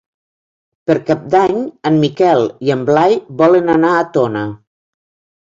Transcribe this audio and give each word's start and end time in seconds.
Per 0.91 0.95
Cap 1.09 1.27
d'Any 1.35 1.59
en 1.89 1.99
Miquel 2.05 2.41
i 2.69 2.73
en 2.77 2.83
Blai 2.89 3.15
volen 3.43 3.71
anar 3.77 3.93
a 3.99 4.03
Tona. 4.19 4.45